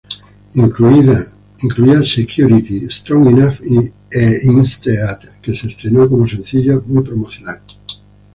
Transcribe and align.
Incluía 0.55 1.27
"Security", 2.15 2.87
"Strong 2.89 3.27
Enough" 3.29 3.61
y 3.63 3.93
"Instead", 4.47 5.19
que 5.43 5.53
se 5.53 5.67
estrenó 5.67 6.09
como 6.09 6.27
sencillos 6.27 6.87
muy 6.87 7.03
promocional. 7.03 7.61